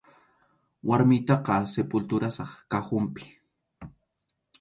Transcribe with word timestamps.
Warmiytaqa 0.89 1.57
sepulturasaq 1.73 2.51
cajonpi. 2.71 3.23